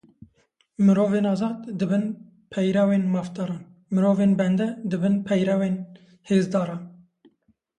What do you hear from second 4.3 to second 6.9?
bende dibin peyrewên hêzdaran.